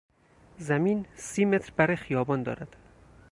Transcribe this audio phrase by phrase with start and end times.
[0.59, 2.75] زمین سی متر بر خیابان دارد.